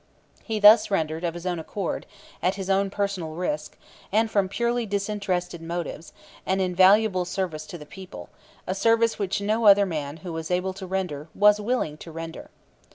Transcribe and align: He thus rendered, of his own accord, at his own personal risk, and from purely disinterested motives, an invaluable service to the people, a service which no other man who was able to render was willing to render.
He 0.43 0.59
thus 0.59 0.89
rendered, 0.89 1.23
of 1.23 1.35
his 1.35 1.45
own 1.45 1.59
accord, 1.59 2.07
at 2.41 2.55
his 2.55 2.71
own 2.71 2.89
personal 2.89 3.35
risk, 3.35 3.77
and 4.11 4.31
from 4.31 4.49
purely 4.49 4.87
disinterested 4.87 5.61
motives, 5.61 6.11
an 6.43 6.59
invaluable 6.59 7.23
service 7.23 7.67
to 7.67 7.77
the 7.77 7.85
people, 7.85 8.27
a 8.65 8.73
service 8.73 9.19
which 9.19 9.41
no 9.41 9.67
other 9.67 9.85
man 9.85 10.17
who 10.25 10.33
was 10.33 10.49
able 10.49 10.73
to 10.73 10.87
render 10.87 11.27
was 11.35 11.61
willing 11.61 11.97
to 11.97 12.11
render. 12.11 12.49